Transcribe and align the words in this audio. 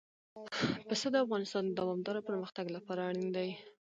پسه 0.87 1.07
د 1.11 1.15
افغانستان 1.25 1.63
د 1.67 1.71
دوامداره 1.79 2.25
پرمختګ 2.29 2.65
لپاره 2.75 3.01
اړین 3.09 3.29
دي. 3.37 3.49